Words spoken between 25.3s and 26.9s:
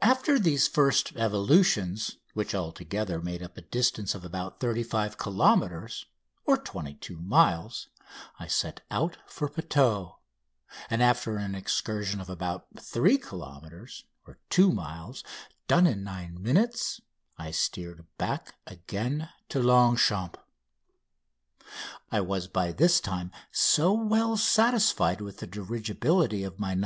the dirigibility of my "No.